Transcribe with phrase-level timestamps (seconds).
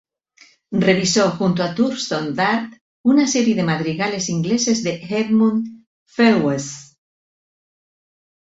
[0.87, 6.97] Revisó junto con Thurston Dart una serie de madrigales ingleses de Edmund Fellowes.